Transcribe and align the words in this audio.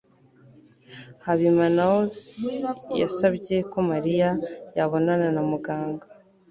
habimanaosi 1.25 2.43
yasabye 3.01 3.55
ko 3.71 3.77
mariya 3.89 4.29
yabonana 4.77 5.27
na 5.35 5.41
muganga 5.51 6.05